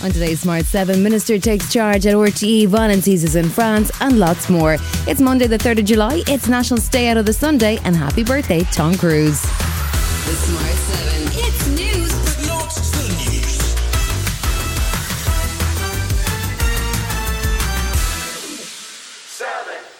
[0.00, 4.48] On today's Smart 7, Minister takes charge at RTE, violence eases in France, and lots
[4.48, 4.76] more.
[5.08, 6.22] It's Monday, the 3rd of July.
[6.28, 9.42] It's National Stay Out of the Sunday, and happy birthday, Tom Cruise.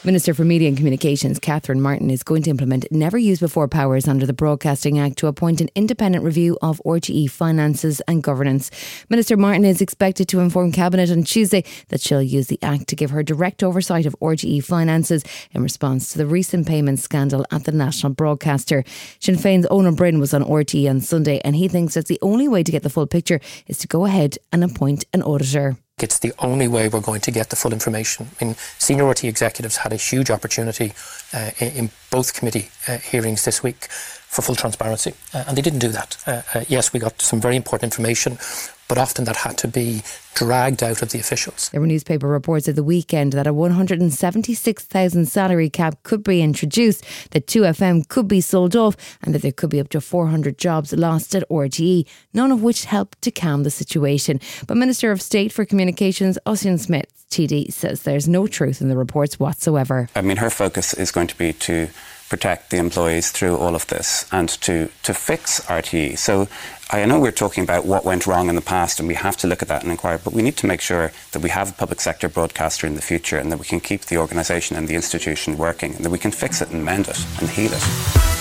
[0.08, 4.08] Minister for Media and Communications, Catherine Martin, is going to implement never used before powers
[4.08, 8.70] under the Broadcasting Act to appoint an independent review of RTE finances and governance.
[9.10, 12.96] Minister Martin is expected to inform Cabinet on Tuesday that she'll use the Act to
[12.96, 17.64] give her direct oversight of RTE finances in response to the recent payment scandal at
[17.64, 18.84] the national broadcaster.
[19.20, 22.18] Sinn Féin's Eoin Ó Broin was on RTE on Sunday and he thinks that the
[22.22, 25.76] only way to get the full picture is to go ahead and appoint an auditor.
[26.02, 28.28] It's the only way we're going to get the full information.
[28.40, 30.92] I mean, senior RT executives had a huge opportunity
[31.32, 33.88] uh, in both committee uh, hearings this week
[34.28, 36.16] for full transparency, uh, and they didn't do that.
[36.26, 38.38] Uh, uh, yes, we got some very important information,
[38.86, 40.02] but often that had to be
[40.34, 41.70] dragged out of the officials.
[41.70, 47.04] There were newspaper reports at the weekend that a 176,000 salary cap could be introduced,
[47.30, 50.92] that 2FM could be sold off, and that there could be up to 400 jobs
[50.92, 54.40] lost at RTE, none of which helped to calm the situation.
[54.66, 58.96] But Minister of State for Communications, Ossian Smyth, TD, says there's no truth in the
[58.96, 60.08] reports whatsoever.
[60.14, 61.88] I mean, her focus is going to be to
[62.28, 66.18] protect the employees through all of this and to, to fix RTE.
[66.18, 66.48] So
[66.90, 69.46] I know we're talking about what went wrong in the past and we have to
[69.46, 71.74] look at that and inquire, but we need to make sure that we have a
[71.74, 74.94] public sector broadcaster in the future and that we can keep the organisation and the
[74.94, 78.37] institution working and that we can fix it and mend it and heal it.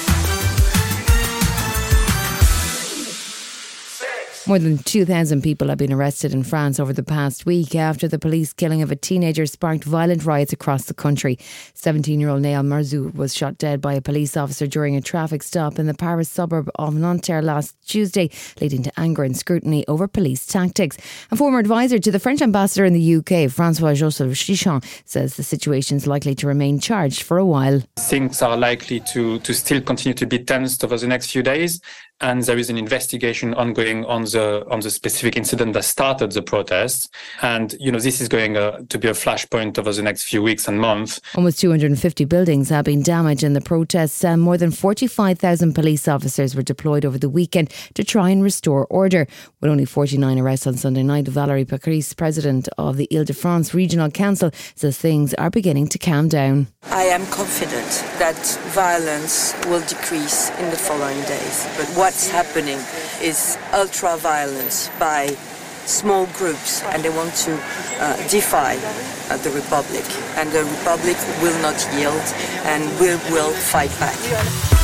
[4.47, 8.17] More than 2,000 people have been arrested in France over the past week after the
[8.17, 11.37] police killing of a teenager sparked violent riots across the country.
[11.73, 15.43] 17 year old Nahel Merzouk was shot dead by a police officer during a traffic
[15.43, 18.29] stop in the Paris suburb of Nanterre last Tuesday,
[18.61, 20.97] leading to anger and scrutiny over police tactics.
[21.29, 25.43] A former advisor to the French ambassador in the UK, Francois Joseph Chichon, says the
[25.43, 27.81] situation is likely to remain charged for a while.
[27.99, 31.81] things are likely to, to still continue to be tensed over the next few days.
[32.19, 36.41] And there is an investigation ongoing on the on the specific incident that started the
[36.41, 37.09] protests.
[37.41, 40.41] And you know this is going uh, to be a flashpoint over the next few
[40.41, 41.21] weeks and months.
[41.35, 46.55] Almost 250 buildings have been damaged in the protests, and more than 45,000 police officers
[46.55, 49.27] were deployed over the weekend to try and restore order.
[49.61, 54.51] With only 49 arrests on Sunday night, Valérie Pécresse, president of the Ile-de-France Regional Council,
[54.75, 56.67] says things are beginning to calm down.
[56.83, 58.37] I am confident that
[58.73, 61.67] violence will decrease in the following days.
[61.77, 62.79] But what's happening
[63.21, 65.27] is ultra violence by
[65.85, 67.51] small groups, and they want to
[67.99, 68.77] uh, defy
[69.29, 70.05] uh, the Republic.
[70.37, 72.23] And the Republic will not yield,
[72.63, 74.76] and we will fight back.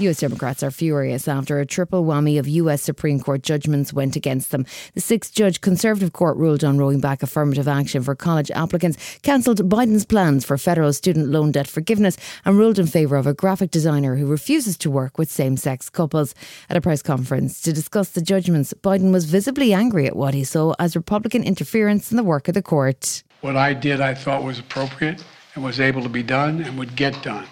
[0.00, 4.50] US Democrats are furious after a triple whammy of US Supreme Court judgments went against
[4.50, 4.64] them.
[4.94, 9.68] The six judge Conservative Court ruled on rolling back affirmative action for college applicants, cancelled
[9.68, 13.70] Biden's plans for federal student loan debt forgiveness, and ruled in favour of a graphic
[13.70, 16.34] designer who refuses to work with same sex couples.
[16.70, 20.44] At a press conference to discuss the judgments, Biden was visibly angry at what he
[20.44, 23.22] saw as Republican interference in the work of the court.
[23.42, 25.22] What I did, I thought was appropriate
[25.54, 27.46] and was able to be done and would get done.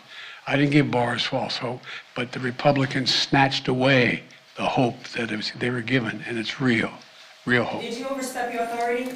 [0.49, 1.83] I didn't give bars false hope,
[2.15, 4.23] but the Republicans snatched away
[4.57, 6.91] the hope that was, they were given, and it's real,
[7.45, 7.83] real hope.
[7.83, 9.11] Did you overstep your authority?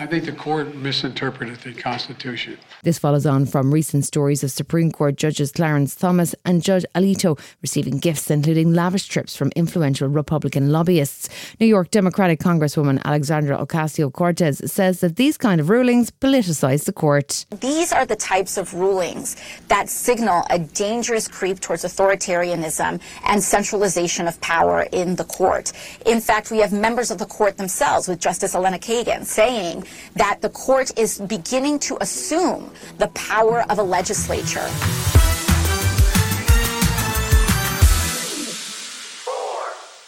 [0.00, 2.56] I think the court misinterpreted the Constitution.
[2.82, 7.38] This follows on from recent stories of Supreme Court judges Clarence Thomas and Judge Alito
[7.60, 11.28] receiving gifts, including lavish trips from influential Republican lobbyists.
[11.60, 16.94] New York Democratic Congresswoman Alexandra Ocasio Cortez says that these kind of rulings politicize the
[16.94, 17.44] court.
[17.60, 19.36] These are the types of rulings
[19.68, 25.74] that signal a dangerous creep towards authoritarianism and centralization of power in the court.
[26.06, 29.84] In fact, we have members of the court themselves, with Justice Elena Kagan, saying
[30.16, 34.68] that the court is beginning to assume the power of a legislature.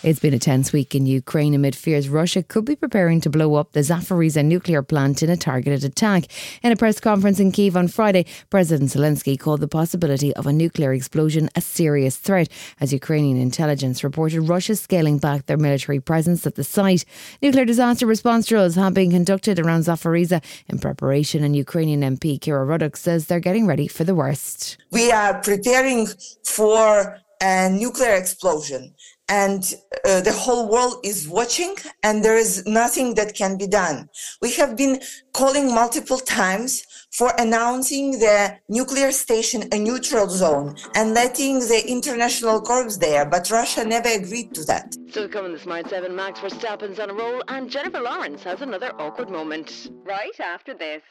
[0.05, 3.55] It's been a tense week in Ukraine amid fears Russia could be preparing to blow
[3.55, 6.25] up the Zaporizhia nuclear plant in a targeted attack.
[6.61, 10.53] In a press conference in Kiev on Friday, President Zelensky called the possibility of a
[10.53, 12.49] nuclear explosion a serious threat
[12.81, 17.05] as Ukrainian intelligence reported Russia scaling back their military presence at the site.
[17.41, 22.67] Nuclear disaster response drills have been conducted around Zaporizhia in preparation, and Ukrainian MP Kira
[22.67, 24.79] Rudik says they're getting ready for the worst.
[24.91, 26.09] We are preparing
[26.45, 28.95] for a nuclear explosion.
[29.33, 29.75] And
[30.05, 34.07] uh, the whole world is watching and there is nothing that can be done.
[34.43, 35.01] We have been
[35.33, 36.83] calling multiple times
[37.13, 43.51] for announcing the nuclear station a neutral zone and letting the international corps there, but
[43.51, 44.95] Russia never agreed to that.
[45.11, 48.93] So coming the Smart 7, Max Verstappen's on a roll and Jennifer Lawrence has another
[48.99, 49.91] awkward moment.
[50.05, 51.03] Right after this.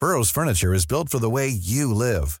[0.00, 2.40] Burrow's furniture is built for the way you live.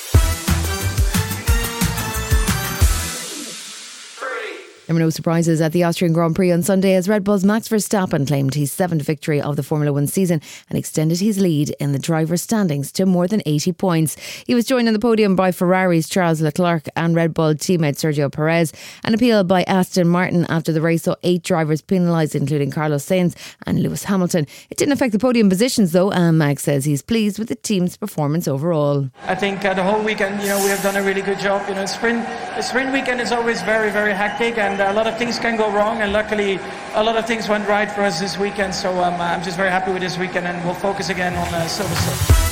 [4.91, 7.69] There were no surprises at the Austrian Grand Prix on Sunday as Red Bull's Max
[7.69, 11.93] Verstappen claimed his seventh victory of the Formula One season and extended his lead in
[11.93, 14.17] the driver's standings to more than 80 points.
[14.45, 18.29] He was joined on the podium by Ferrari's Charles Leclerc and Red Bull teammate Sergio
[18.29, 18.73] Perez.
[19.05, 23.33] An appeal by Aston Martin after the race saw eight drivers penalised, including Carlos Sainz
[23.65, 24.45] and Lewis Hamilton.
[24.69, 27.95] It didn't affect the podium positions though, and Max says he's pleased with the team's
[27.95, 29.09] performance overall.
[29.25, 31.65] I think uh, the whole weekend, you know, we have done a really good job.
[31.69, 32.27] You know, sprint
[32.61, 36.01] sprint weekend is always very, very hectic, and a lot of things can go wrong.
[36.01, 36.59] And luckily,
[36.93, 38.73] a lot of things went right for us this weekend.
[38.73, 41.65] So um, I'm just very happy with this weekend, and we'll focus again on uh,
[41.65, 42.51] Silverstone.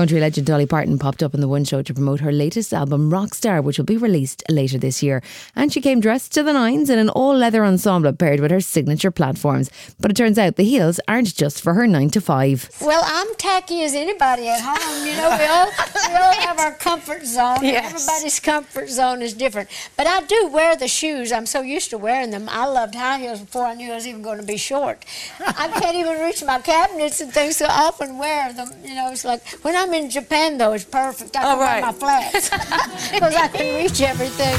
[0.00, 3.10] Country legend Dolly Parton popped up on the One Show to promote her latest album,
[3.10, 5.20] Rockstar, which will be released later this year.
[5.54, 8.62] And she came dressed to the nines in an all leather ensemble paired with her
[8.62, 9.68] signature platforms.
[10.00, 12.70] But it turns out the heels aren't just for her nine to five.
[12.80, 15.06] Well, I'm tacky as anybody at home.
[15.06, 15.66] You know, we all,
[16.10, 17.58] we all have our comfort zone.
[17.62, 17.92] Yes.
[18.08, 19.68] Everybody's comfort zone is different.
[19.96, 21.30] But I do wear the shoes.
[21.32, 22.48] I'm so used to wearing them.
[22.50, 25.04] I loved high heels before I knew I was even going to be short.
[25.40, 28.68] I can't even reach my cabinets and things, so I often wear them.
[28.84, 31.36] You know, it's like when I'm in Japan, though, it's perfect.
[31.36, 32.50] I can Oh, wear my flats
[33.12, 34.56] because I can reach everything.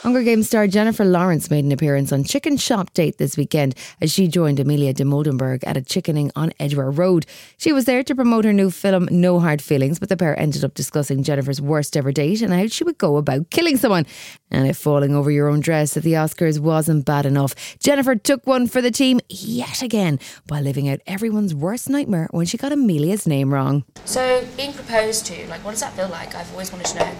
[0.00, 4.10] Hunger Games star Jennifer Lawrence made an appearance on Chicken Shop Date this weekend as
[4.10, 7.26] she joined Amelia Dimoldenberg at a chickening on Edgware Road.
[7.58, 10.64] She was there to promote her new film No Hard Feelings, but the pair ended
[10.64, 14.06] up discussing Jennifer's worst ever date and how she would go about killing someone.
[14.50, 18.46] And if falling over your own dress at the Oscars wasn't bad enough, Jennifer took
[18.46, 22.72] one for the team yet again by living out everyone's worst nightmare when she got
[22.72, 23.84] Amelia's name wrong.
[24.06, 26.34] So, being proposed to, like, what does that feel like?
[26.34, 27.12] I've always wanted to know.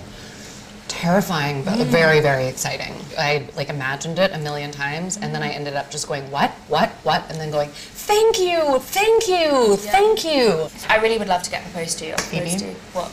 [0.90, 1.85] Terrifying but Mm.
[1.87, 5.90] very very exciting i like imagined it a million times and then i ended up
[5.90, 7.70] just going what what what and then going
[8.11, 12.06] thank you thank you thank you I really would love to get proposed to.
[12.06, 12.66] you proposed to.
[12.97, 13.11] What?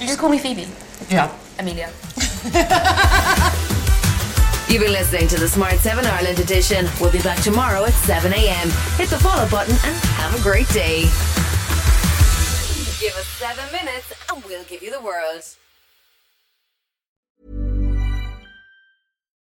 [0.00, 0.66] You just call me Phoebe.
[1.10, 1.90] yeah Amelia.
[4.70, 6.86] You've been listening to the Smart 7 Ireland edition.
[7.00, 8.68] We'll be back tomorrow at 7 a.m.
[8.96, 11.02] Hit the follow button and have a great day.
[13.02, 15.42] Give us seven minutes and we'll give you the world.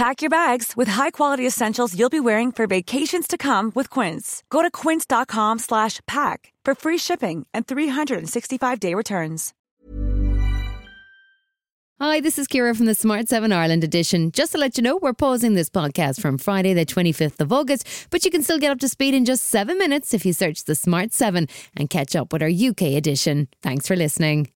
[0.00, 4.42] Pack your bags with high-quality essentials you'll be wearing for vacations to come with Quince.
[4.48, 9.52] Go to quince.com slash pack for free shipping and 365-day returns.
[12.00, 14.30] Hi, this is Ciara from the Smart 7 Ireland edition.
[14.32, 17.86] Just to let you know, we're pausing this podcast from Friday, the 25th of August,
[18.08, 20.64] but you can still get up to speed in just seven minutes if you search
[20.64, 23.48] the Smart 7 and catch up with our UK edition.
[23.60, 24.48] Thanks for listening.